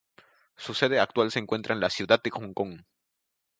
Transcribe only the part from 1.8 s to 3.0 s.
ciudad de Hong Kong.